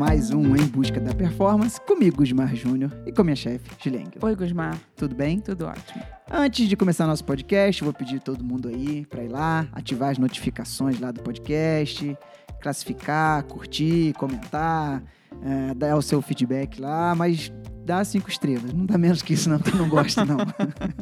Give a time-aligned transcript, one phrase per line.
[0.00, 4.08] mais um Em Busca da Performance, comigo, Gusmar Júnior, e com minha chefe, Gileng.
[4.22, 4.80] Oi, Gusmar.
[4.96, 5.38] Tudo bem?
[5.38, 6.02] Tudo ótimo.
[6.30, 10.16] Antes de começar nosso podcast, vou pedir todo mundo aí para ir lá, ativar as
[10.16, 12.16] notificações lá do podcast,
[12.62, 15.02] classificar, curtir, comentar,
[15.42, 17.52] é, dar o seu feedback lá, mas
[17.84, 18.72] dá cinco estrelas.
[18.72, 20.38] Não dá menos que isso, não, que eu não gosto, não.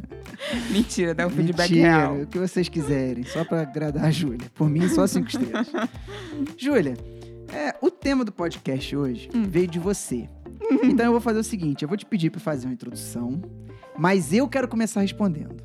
[0.73, 2.17] Mentira, dá um feedback Mentira, real.
[2.23, 4.51] o que vocês quiserem, só para agradar a Júlia.
[4.57, 5.71] Por mim, só cinco estrelas.
[6.59, 6.95] Júlia,
[7.59, 9.45] é, o tema do podcast hoje Hum.
[9.49, 10.29] veio de você.
[10.83, 13.41] Então eu vou fazer o seguinte: eu vou te pedir para fazer uma introdução,
[13.97, 15.57] mas eu quero começar respondendo.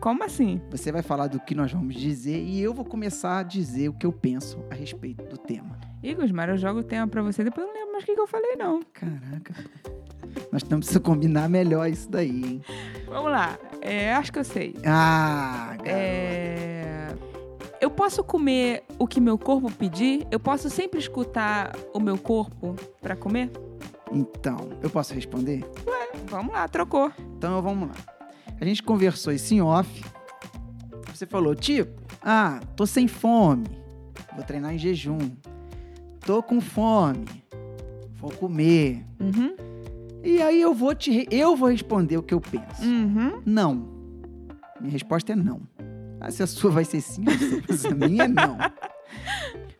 [0.00, 0.60] Como assim?
[0.70, 3.92] Você vai falar do que nós vamos dizer e eu vou começar a dizer o
[3.92, 5.78] que eu penso a respeito do tema.
[6.02, 8.14] Ih, Gusmar, eu jogo o tema pra você, depois eu não lembro mais o que,
[8.14, 8.80] que eu falei, não.
[8.94, 9.54] Caraca.
[10.50, 12.62] Nós temos que combinar melhor isso daí, hein?
[13.06, 13.58] Vamos lá.
[13.82, 14.74] É, acho que eu sei.
[14.86, 15.84] Ah, garoto.
[15.86, 16.79] É...
[17.80, 20.26] Eu posso comer o que meu corpo pedir?
[20.30, 23.50] Eu posso sempre escutar o meu corpo pra comer?
[24.12, 25.64] Então, eu posso responder?
[26.26, 27.10] Vamos lá, trocou.
[27.38, 27.94] Então vamos lá.
[28.60, 30.04] A gente conversou isso em off.
[31.14, 33.64] Você falou, tipo, ah, tô sem fome.
[34.34, 35.30] Vou treinar em jejum.
[36.20, 37.24] Tô com fome.
[38.16, 39.06] Vou comer.
[39.18, 39.56] Uhum.
[40.22, 42.84] E aí eu vou te eu vou responder o que eu penso.
[42.84, 43.40] Uhum.
[43.46, 43.88] Não.
[44.78, 45.62] Minha resposta é não.
[46.20, 47.24] Ah, se a sua vai ser sim,
[47.90, 48.58] a minha não.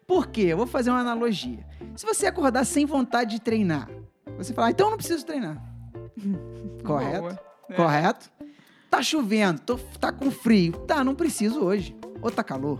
[0.06, 0.42] Por quê?
[0.42, 1.64] Eu vou fazer uma analogia.
[1.94, 3.88] Se você acordar sem vontade de treinar,
[4.38, 5.62] você falar, então eu não preciso treinar.
[6.84, 7.38] Correto?
[7.68, 7.74] É.
[7.74, 8.30] Correto?
[8.90, 10.72] Tá chovendo, tô- tá com frio.
[10.86, 11.94] Tá, não preciso hoje.
[12.22, 12.78] Ou tá calor.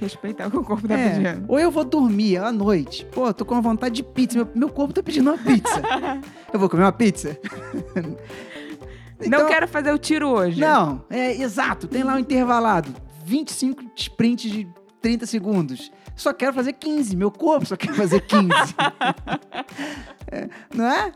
[0.00, 1.44] Respeitar o que o corpo tá É, pedindo.
[1.46, 3.04] Ou eu vou dormir à noite.
[3.12, 4.38] Pô, tô com vontade de pizza.
[4.38, 5.82] Meu, meu corpo tá pedindo uma pizza.
[6.50, 7.38] eu vou comer uma pizza?
[9.28, 10.58] Não quero fazer o tiro hoje.
[10.58, 11.86] Então, Não, é exato.
[11.86, 12.94] Tem lá um intervalado.
[13.24, 14.68] 25 sprints de
[15.00, 15.90] 30 segundos.
[16.16, 17.16] Só quero fazer 15.
[17.16, 18.48] Meu corpo só quer fazer 15.
[20.32, 21.12] É, não é?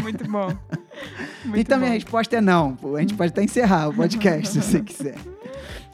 [0.00, 0.46] Muito bom.
[1.44, 1.94] Muito então, minha bom.
[1.94, 2.78] resposta é não.
[2.94, 5.16] A gente pode até encerrar o podcast se você quiser.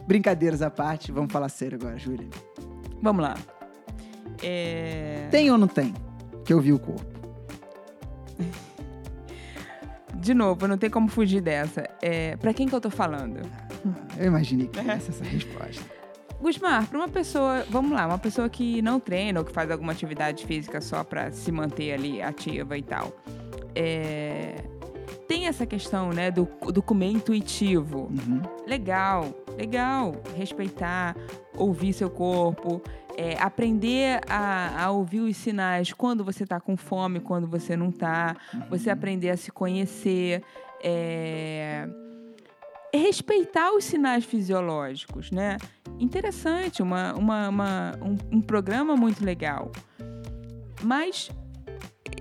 [0.07, 2.29] Brincadeiras à parte, vamos falar sério agora, Júlia.
[3.01, 3.35] Vamos lá.
[4.43, 5.27] É...
[5.31, 5.95] Tem ou não tem?
[6.45, 7.07] Que eu vi o corpo.
[10.31, 11.91] De novo, não tem como fugir dessa.
[12.01, 12.37] É...
[12.37, 13.41] Pra quem que eu tô falando?
[14.17, 15.83] Eu imaginei que fosse essa resposta.
[16.41, 19.91] Gusmar, pra uma pessoa, vamos lá, uma pessoa que não treina ou que faz alguma
[19.91, 23.13] atividade física só pra se manter ali ativa e tal.
[23.75, 24.55] é,
[25.27, 28.03] Tem essa questão, né, do, do comer intuitivo.
[28.03, 28.41] Uhum.
[28.69, 30.15] Legal, legal.
[30.37, 31.17] Respeitar,
[31.57, 32.81] ouvir seu corpo,
[33.23, 37.91] é, aprender a, a ouvir os sinais quando você tá com fome, quando você não
[37.93, 38.35] tá.
[38.71, 40.43] Você aprender a se conhecer.
[40.83, 41.87] é,
[42.95, 45.59] respeitar os sinais fisiológicos, né?
[45.99, 49.71] Interessante, uma, uma, uma- um, um programa muito legal.
[50.83, 51.31] Mas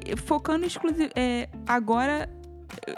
[0.06, 1.10] eh, focando exclusivo
[1.66, 2.30] agora
[2.86, 2.96] eh,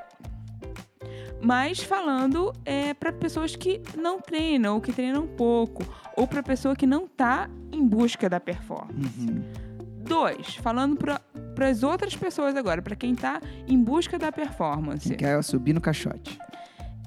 [1.44, 5.84] mas falando é, para pessoas que não treinam ou que treinam pouco
[6.16, 9.19] ou para pessoa que não está em busca da performance.
[9.19, 9.44] Uhum.
[10.03, 15.07] Dois, falando para as outras pessoas agora, para quem está em busca da performance.
[15.07, 16.38] Quem quer subir no caixote.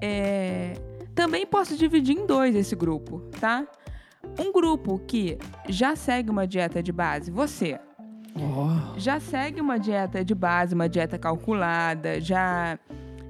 [0.02, 0.74] É,
[1.14, 3.66] também posso dividir em dois esse grupo, tá?
[4.38, 7.78] Um grupo que já segue uma dieta de base, você
[8.36, 8.98] Oh.
[8.98, 12.76] já segue uma dieta de base, uma dieta calculada, já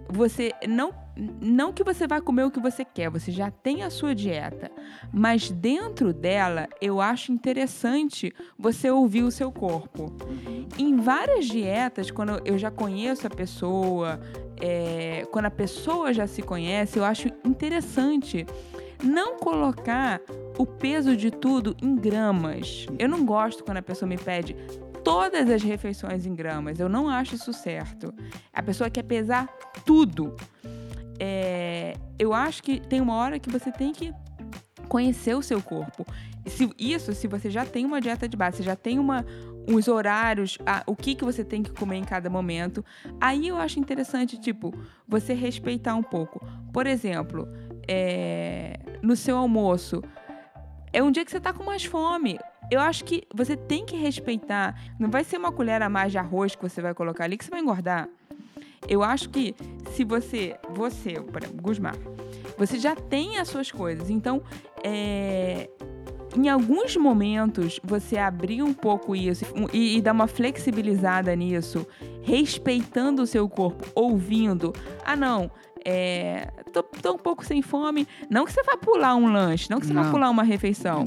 [0.09, 3.91] você não não que você vai comer o que você quer, você já tem a
[3.91, 4.69] sua dieta,
[5.13, 10.13] mas dentro dela eu acho interessante você ouvir o seu corpo.
[10.77, 14.21] Em várias dietas, quando eu já conheço a pessoa,
[14.61, 18.45] é, quando a pessoa já se conhece, eu acho interessante
[19.01, 20.21] não colocar
[20.59, 22.87] o peso de tudo em gramas.
[22.99, 24.57] Eu não gosto quando a pessoa me pede
[25.05, 26.81] todas as refeições em gramas.
[26.81, 28.13] Eu não acho isso certo.
[28.53, 29.47] A pessoa quer pesar
[29.85, 30.35] tudo.
[31.21, 34.13] É, eu acho que tem uma hora que você tem que
[34.89, 36.05] conhecer o seu corpo.
[36.47, 39.25] Se, isso se você já tem uma dieta de base, já tem uma,
[39.67, 42.85] os horários, a- o que, que você tem que comer em cada momento.
[43.21, 44.75] Aí eu acho interessante, tipo,
[45.09, 46.45] você respeitar um pouco.
[46.73, 47.49] Por exemplo,
[47.89, 50.03] é, no seu almoço,
[50.93, 52.39] é um dia que você tá com mais fome.
[52.75, 54.75] Eu acho que você tem que respeitar.
[54.99, 57.45] Não vai ser uma colher a mais de arroz que você vai colocar ali que
[57.45, 58.09] você vai engordar.
[58.89, 59.55] Eu acho que
[59.93, 61.95] se você, você, por exemplo, Gusmar,
[62.59, 64.11] você já tem as suas coisas.
[64.11, 64.43] Então,
[64.83, 65.71] é,
[66.37, 71.87] em alguns momentos, você abrir um pouco isso e, e dar uma flexibilizada nisso,
[72.23, 74.73] respeitando o seu corpo, ouvindo.
[75.05, 75.49] Ah, não,
[75.85, 78.09] é, tô, tô um pouco sem fome.
[78.31, 80.11] Não que você vá pular um lanche, não que você vá Não.
[80.11, 81.05] pular uma refeição.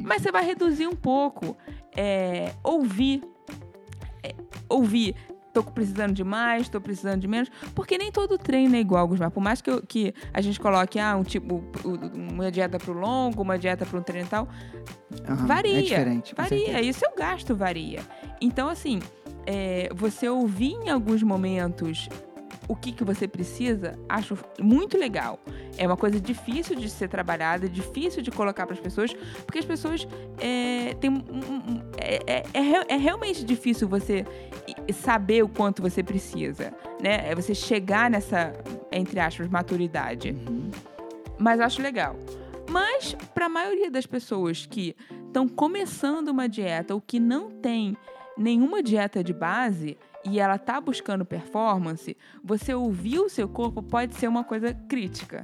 [0.00, 1.56] Mas você vai reduzir um pouco.
[1.96, 3.22] É, ouvir.
[4.22, 4.34] é,
[4.68, 5.14] ouvir
[5.52, 9.30] tô precisando de mais, tô precisando de menos, porque nem todo treino é igual, Gusmar.
[9.30, 11.62] Por mais que, eu, que a gente coloque ah, um tipo,
[12.14, 14.48] uma dieta pro longo, uma dieta pro treino e tal,
[15.28, 15.78] Aham, varia.
[15.78, 16.34] É diferente.
[16.34, 16.80] varia.
[16.80, 18.00] E o seu gasto varia.
[18.40, 19.00] Então, assim,
[19.46, 22.08] é, você ouvir em alguns momentos
[22.68, 25.38] o que, que você precisa, acho muito legal.
[25.76, 29.12] É uma coisa difícil de ser trabalhada, difícil de colocar para as pessoas,
[29.44, 30.06] porque as pessoas
[30.38, 34.24] é, têm um- é, é- é é realmente difícil você
[34.92, 36.72] saber o quanto você precisa,
[37.02, 37.30] né?
[37.30, 38.52] É você chegar nessa,
[38.90, 40.70] entre aspas, maturidade Uhum.
[41.38, 42.16] mas acho legal.
[42.68, 44.94] Mas para a maioria das pessoas que
[45.26, 47.96] estão começando uma dieta ou que não tem
[48.36, 54.14] nenhuma dieta de base e ela tá buscando performance, você ouvir o seu corpo pode
[54.14, 55.42] ser uma coisa crítica.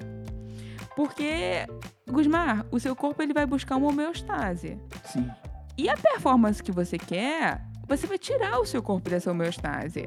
[0.94, 1.66] Porque,
[2.08, 4.80] Gusmar, o seu corpo ele vai buscar uma homeostase.
[5.04, 5.28] Sim.
[5.76, 10.06] E a performance que você quer, você vai tirar o seu corpo dessa homeostase.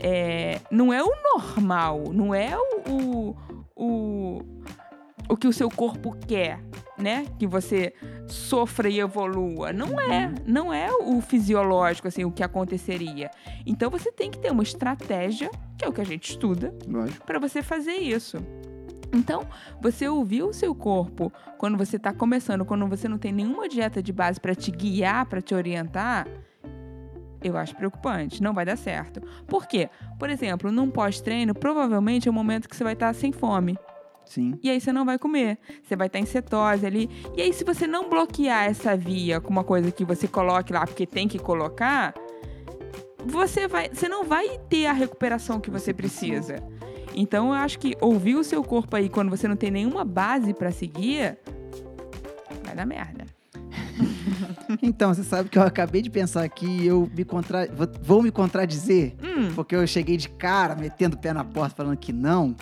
[0.00, 3.36] É, não é o normal, não é o, o,
[3.76, 4.57] o,
[5.28, 6.60] o que o seu corpo quer,
[6.96, 7.26] né?
[7.38, 7.92] Que você
[8.26, 9.72] sofra e evolua.
[9.72, 13.30] Não é, não é o fisiológico, assim, o que aconteceria.
[13.66, 16.74] Então você tem que ter uma estratégia, que é o que a gente estuda,
[17.26, 18.38] para você fazer isso.
[19.12, 19.46] Então,
[19.80, 24.02] você ouvir o seu corpo quando você está começando, quando você não tem nenhuma dieta
[24.02, 26.26] de base para te guiar, para te orientar,
[27.42, 28.42] eu acho preocupante.
[28.42, 29.20] Não vai dar certo.
[29.46, 29.88] Por quê?
[30.18, 33.78] Por exemplo, num pós-treino, provavelmente é o momento que você vai estar sem fome.
[34.28, 34.58] Sim.
[34.62, 35.58] E aí você não vai comer.
[35.82, 37.08] Você vai estar em cetose ali.
[37.36, 40.86] E aí, se você não bloquear essa via com uma coisa que você coloque lá,
[40.86, 42.12] porque tem que colocar,
[43.24, 43.88] você vai.
[43.88, 46.56] Você não vai ter a recuperação que você precisa.
[47.14, 50.52] Então eu acho que ouvir o seu corpo aí quando você não tem nenhuma base
[50.54, 51.36] pra seguir,
[52.64, 53.24] vai dar merda.
[54.82, 57.66] Então, você sabe que eu acabei de pensar aqui e eu me contra...
[57.72, 61.74] vou- vou me contradizer, Hum, porque eu cheguei de cara, metendo o pé na porta,
[61.74, 62.54] falando que não.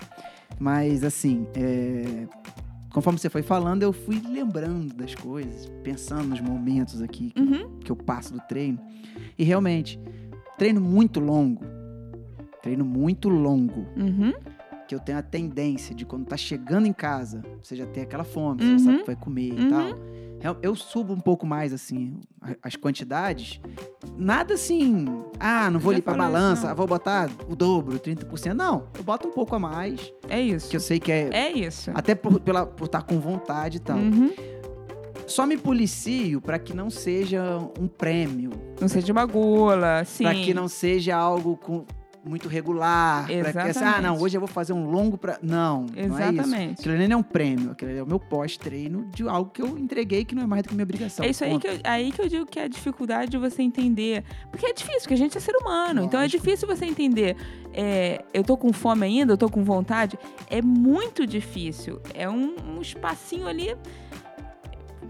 [0.59, 2.27] Mas, assim, é,
[2.91, 7.79] conforme você foi falando, eu fui lembrando das coisas, pensando nos momentos aqui que, uhum,
[7.79, 8.79] que eu passo do treino.
[9.37, 9.99] E realmente,
[10.57, 11.63] treino muito longo,
[12.63, 14.33] treino muito longo, uhum,
[14.87, 18.23] que eu tenho a tendência de quando tá chegando em casa, você já tem aquela
[18.23, 18.79] fome, você Uhum.
[18.79, 19.65] já sabe que vai comer Uhum.
[19.65, 19.89] e tal.
[20.41, 23.59] Eu, eu subo um pouco mais, assim, a- as quantidades.
[24.15, 25.05] Nada assim,
[25.39, 28.53] ah, não vou falou isso, balança, ah, vou botar o dobro, 30%.
[28.53, 30.69] Não, eu boto um pouco a mais, é isso.
[30.69, 31.29] que eu sei que é...
[31.33, 31.91] É isso.
[31.93, 33.97] Até por estar por estar com vontade e tal.
[33.97, 34.31] Uhum.
[35.25, 40.23] Só me policio pra que não seja um prêmio, Não seja uma gula, sim.
[40.23, 41.83] Pra que não seja algo com-
[42.27, 43.27] muito regular.
[43.27, 44.23] Pra que, assim, ah, não, Exatamente.
[44.23, 45.37] hoje eu vou fazer um longo pra.
[45.41, 46.15] Não, não é isso.
[46.15, 46.79] Exatamente.
[46.79, 49.61] Aquilo ali não é um prêmio, aquilo ali é o meu pós-treino de algo que
[49.61, 51.25] eu entreguei que não é mais do que minha obrigação.
[51.25, 53.61] É isso aí que, eu, aí que eu digo que é a dificuldade de você
[53.61, 54.23] entender.
[54.51, 56.03] Porque é difícil, porque a gente é ser humano.
[56.03, 56.43] Então é Lógico.
[56.43, 57.35] difícil você entender.
[57.73, 60.17] é, eu tô com fome ainda, eu tô com vontade.
[60.49, 62.01] É muito difícil.
[62.13, 63.75] É um, um espacinho ali.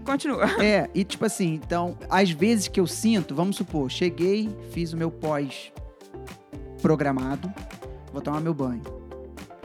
[0.04, 0.46] Continua.
[0.62, 4.96] É, e tipo assim, então, às vezes que eu sinto, vamos supor, cheguei, fiz o
[4.96, 5.72] meu pós
[6.78, 7.52] programado,
[8.12, 8.82] vou tomar meu banho.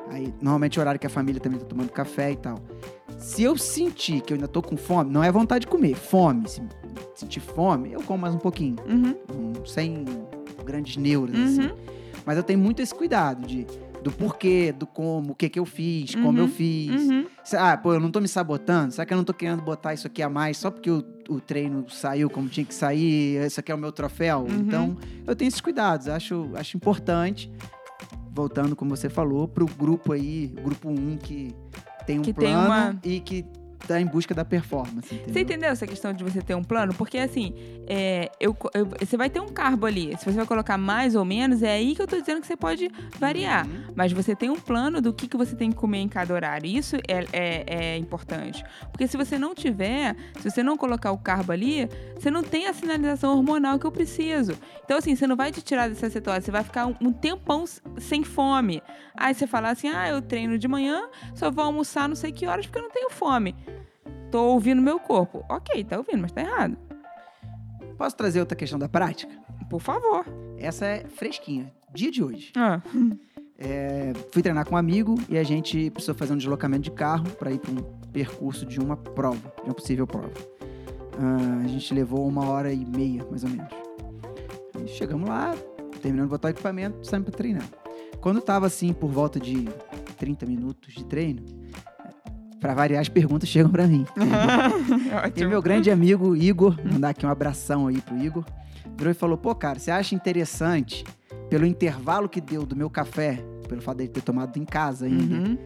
[0.10, 2.60] Aí, normalmente é o horário que a família também tá tomando café e tal.
[3.18, 6.48] Se eu sentir que eu ainda tô com fome, não é vontade de comer, fome.
[6.48, 6.62] Se
[7.16, 8.76] sentir fome, eu como mais um pouquinho.
[8.88, 10.06] Uhum, um- sem
[10.66, 11.62] grandes neuras, assim.
[11.68, 11.76] uhum,
[12.26, 13.66] Mas eu tenho muito esse cuidado de
[14.04, 17.02] do porquê, do como, o que que eu fiz, como eu Uhum, fiz.
[17.10, 17.26] uhum.
[17.58, 18.92] Ah, pô, eu não tô me sabotando?
[18.94, 21.40] Será que eu não tô querendo botar isso aqui a mais só porque o, o
[21.40, 23.38] treino saiu como tinha que sair?
[23.44, 24.42] Esse aqui é o meu troféu?
[24.42, 24.56] Uhum.
[24.62, 26.08] Então, eu tenho esses cuidados.
[26.08, 27.50] Acho, acho importante.
[28.32, 31.56] Voltando, como você falou, pro grupo aí, grupo 1 que
[32.06, 33.46] tem um Que tem plano uma- e que
[33.88, 35.34] tá em busca da performance, entendeu?
[35.34, 36.94] Você entendeu essa questão de você ter um plano?
[36.94, 37.54] Porque assim,
[37.88, 40.16] é, eu, eu- você vai ter um carbo ali.
[40.18, 42.56] Se você vai colocar mais ou menos, é aí que eu tô dizendo que você
[42.56, 43.66] pode variar.
[43.68, 43.94] Uhum.
[43.96, 46.66] Mas você tem um plano do que, que você tem que comer em cada horário.
[46.68, 47.64] Isso é, é,
[47.94, 48.64] é importante.
[48.92, 52.68] Porque se você não tiver, se você não colocar o carbo ali, você não tem
[52.68, 54.54] a sinalização hormonal que eu preciso.
[54.86, 57.66] Então, assim, você não vai te tirar dessa cetose, você vai ficar um, um tempão
[57.98, 58.82] sem fome.
[59.16, 62.46] Aí você fala assim: ah, eu treino de manhã, só vou almoçar não sei que
[62.48, 63.56] horas porque eu não tenho fome.
[64.34, 65.46] Tô ouvindo meu corpo.
[65.48, 66.76] Ok, tá ouvindo, mas tá errado.
[67.96, 69.32] Posso trazer outra questão da prática?
[69.70, 70.26] Por favor.
[70.58, 71.72] Essa é fresquinha.
[71.94, 72.52] Dia de hoje.
[72.56, 72.82] Ah,
[74.34, 77.52] Fui treinar com um amigo e a gente precisou fazer um deslocamento de carro para
[77.52, 80.34] ir para um percurso de uma prova, de uma possível prova.
[81.20, 83.72] Ah, a gente levou uma hora e meia, mais ou menos.
[84.84, 85.54] E chegamos lá,
[86.02, 87.70] terminando de botar o equipamento, saímos para treinar.
[88.20, 89.70] Quando tava assim, por volta de
[90.18, 91.63] 30 minutos de treino,
[92.64, 94.06] Pra variar, as perguntas chegam pra mim.
[95.36, 98.46] E meu grande amigo Igor, mandar aqui um abração aí pro Igor,
[98.98, 101.04] virou e falou: pô, cara, você acha interessante,
[101.50, 105.36] pelo intervalo que deu do meu café, pelo fato de ter tomado em casa ainda,
[105.36, 105.58] Uhum.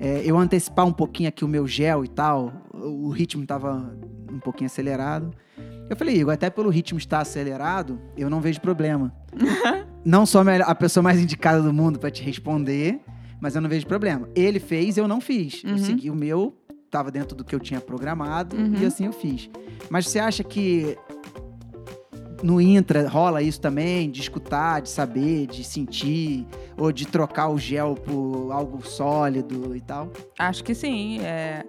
[0.00, 3.94] é, eu antecipar um pouquinho aqui o meu gel e tal, o, ritmo tava
[4.32, 5.34] um pouquinho acelerado.
[5.90, 9.12] Eu falei, Igor, até pelo ritmo estar acelerado, eu não vejo problema.
[10.02, 12.98] não sou a pessoa mais indicada do mundo pra te responder,
[13.40, 14.28] mas eu não vejo problema.
[14.34, 15.62] Ele fez, eu não fiz.
[15.64, 15.78] Eu Uhum.
[15.78, 16.54] segui o meu,
[16.90, 18.74] tava dentro do que eu tinha programado Uhum.
[18.80, 19.50] e assim eu fiz.
[19.90, 20.96] Mas você acha que
[22.42, 27.58] no intra rola isso também, de escutar, de saber, de sentir, ou de trocar o
[27.58, 30.10] gel por algo sólido e tal?
[30.38, 31.20] Acho que sim.
[31.20, 31.64] é,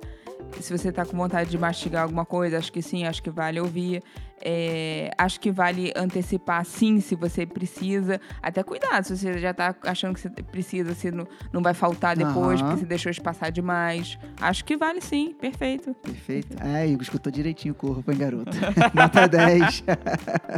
[0.60, 3.60] Se você tá com vontade de mastigar alguma coisa, acho que sim, acho que vale
[3.60, 4.02] ouvir.
[4.44, 8.22] É, acho que vale antecipar sim, se você precisa.
[8.42, 12.16] Até cuidado, se você já tá achando que você precisa, se não, não vai faltar
[12.16, 12.70] depois, Aham.
[12.70, 14.18] porque você deixou de passar demais.
[14.40, 15.94] Acho que vale sim, perfeito.
[15.96, 16.56] Perfeito.
[16.64, 18.52] É, Igor, escutou direitinho o corpo, hein, garoto?
[18.94, 19.84] Nota 10.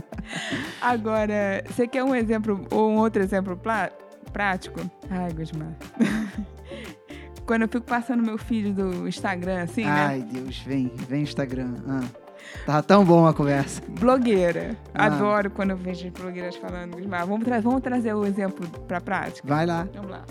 [0.81, 3.91] Agora, você quer um exemplo ou um outro exemplo plá-
[4.33, 4.79] prático?
[5.09, 5.73] Ai, Gusmar.
[7.45, 9.89] Quando eu fico passando meu feed do Instagram, assim, né?
[9.91, 11.75] Ai, Deus, vem, vem Instagram.
[11.87, 12.03] Ah,
[12.65, 13.81] tava tão bom a conversa.
[13.87, 14.75] Blogueira.
[14.93, 15.05] Ah.
[15.05, 16.95] Adoro quando eu vejo blogueiras falando.
[16.95, 17.25] Gusmar.
[17.27, 19.47] Vamos, tra- vamos trazer o exemplo pra prática?
[19.47, 19.87] Vai lá.
[19.93, 20.25] Vamos lá.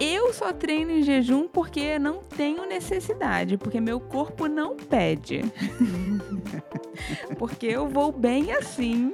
[0.00, 5.42] Eu só treino em jejum porque não tenho necessidade, porque meu corpo não pede.
[7.36, 9.12] porque eu vou bem assim.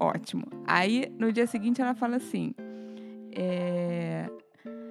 [0.00, 0.44] Ótimo.
[0.66, 2.52] Aí no dia seguinte ela fala assim:
[3.32, 4.28] é,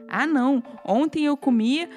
[0.07, 1.87] Ah, não, ontem eu comi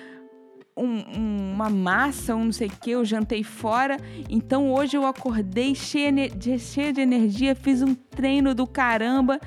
[0.82, 3.96] um- um- uma massa, um não sei o que, eu jantei fora,
[4.28, 9.38] então hoje eu acordei cheia de, cheia de energia, fiz um treino do caramba,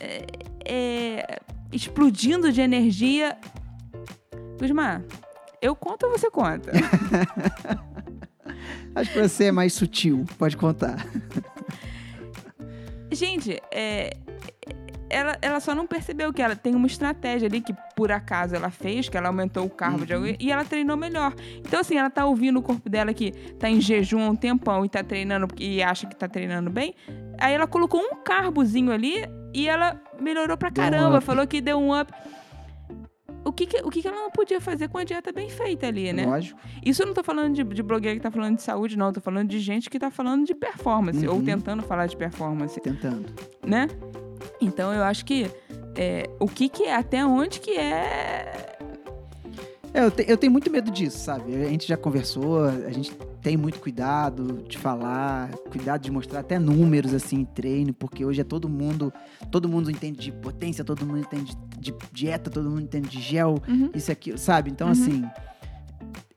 [0.00, 0.26] é,
[0.64, 1.40] é,
[1.72, 3.36] explodindo de energia.
[4.58, 5.02] Gusmar,
[5.62, 6.72] eu conto ou você conta?
[8.94, 10.24] Acho que você é mais sutil.
[10.36, 11.06] Pode contar.
[13.12, 14.16] Gente, é,
[15.10, 18.70] ela, ela só não percebeu que ela tem uma estratégia ali que por acaso ela
[18.70, 21.34] fez, que ela aumentou o carbo de alguém e ela treinou melhor.
[21.58, 24.84] Então, assim, ela tá ouvindo o corpo dela que tá em jejum há um tempão
[24.84, 26.94] e tá treinando e acha que tá treinando bem.
[27.38, 31.24] Aí ela colocou um carbozinho ali e ela melhorou pra um caramba, up.
[31.26, 32.12] falou que deu um up.
[33.42, 35.86] O que, que- o que, que ela não podia fazer com a dieta bem feita
[35.86, 36.26] ali, né?
[36.26, 36.60] Lógico.
[36.84, 39.06] Isso eu não tô falando de, de blogueira que tá falando de saúde, não.
[39.06, 41.44] Eu tô falando de gente que tá falando de performance, ou Uhum.
[41.44, 43.32] tentando falar de performance Tentando.
[43.66, 43.88] né?
[44.60, 45.50] Então eu acho que
[45.96, 48.76] é, o que que é, até onde que é.
[49.92, 51.52] É, eu, te- eu tenho muito medo disso, sabe?
[51.56, 53.12] A gente já conversou, a gente
[53.42, 58.40] tem muito cuidado de falar, cuidado de mostrar até números assim em treino, porque hoje
[58.40, 59.12] é todo mundo,
[59.50, 63.56] todo mundo entende de potência, todo mundo entende de dieta, todo mundo entende de gel,
[63.66, 63.90] Uhum.
[63.92, 64.70] isso aquilo, sabe?
[64.70, 64.92] Então, Uhum.
[64.92, 65.24] assim,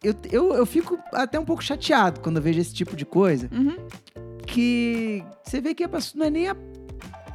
[0.01, 3.50] eu, eu, eu fico até um pouco chateado quando eu vejo esse tipo de coisa,
[3.51, 3.75] Uhum.
[4.48, 6.56] que você vê que a pessoa não é nem a,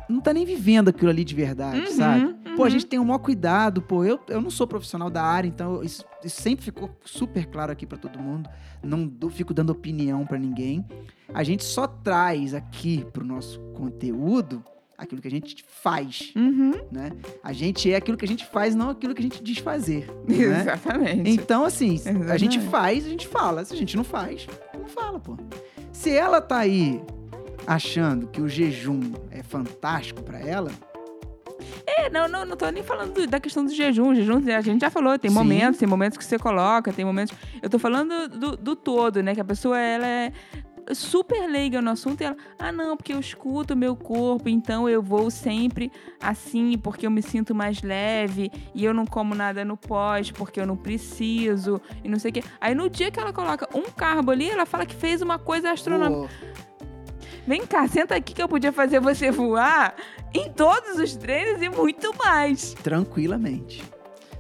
[0.09, 2.35] não tá nem vivendo aquilo ali de verdade, Uhum, sabe?
[2.57, 2.71] Pô, a uhum.
[2.71, 4.05] gente tem o maior cuidado, pô.
[4.05, 7.87] Eu, eu não sou profissional da área, então isso, isso sempre ficou super claro aqui
[7.87, 8.49] pra todo mundo.
[8.83, 10.85] Não dou- fico dando opinião pra ninguém.
[11.33, 14.65] A gente só traz aqui pro nosso conteúdo
[14.97, 16.73] aquilo que a gente faz, Uhum.
[16.91, 17.13] né?
[17.45, 20.11] A gente é aquilo que a gente faz, não aquilo que a gente diz fazer.
[20.27, 20.35] né?
[20.63, 21.31] Exatamente.
[21.31, 22.39] Então, assim, a Exatamente.
[22.39, 23.65] gente faz, a gente fala.
[23.65, 25.37] Se a gente não faz, não fala, pô.
[25.93, 27.01] Se ela tá aí
[27.69, 30.71] achando que o jejum é fantástico pra ela,
[31.87, 34.11] É, não, não, não tô nem falando do- da questão do jejum.
[34.11, 35.37] O jejum, a gente já falou, tem Sim.
[35.37, 37.37] momentos, tem momentos que você coloca, tem momentos.
[37.61, 39.35] Eu tô falando do, do todo, né?
[39.35, 40.33] Que a pessoa ela é
[40.93, 44.89] super leiga no assunto e ela, ah, não, porque eu escuto o meu corpo, então
[44.89, 49.65] eu vou sempre assim, porque eu me sinto mais leve e eu não como nada
[49.65, 52.45] no pós, porque eu não preciso e não sei o quê.
[52.61, 55.71] Aí no dia que ela coloca um carbo ali, ela fala que fez uma coisa
[55.73, 56.29] astronômica.
[56.29, 56.78] pô,
[57.49, 59.95] Vem cá, senta aqui que eu podia fazer você voar
[60.35, 62.75] em todos os treinos e muito mais.
[62.75, 63.83] tranquilamente.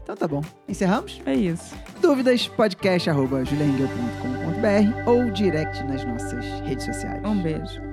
[0.03, 0.43] Então tá bom.
[0.69, 1.19] Encerramos?
[1.25, 1.75] É isso.
[2.03, 7.25] Dúvidas, podcast arroba juliaengel.com.br ou direct nas nossas redes sociais.
[7.25, 7.88] Um beijo.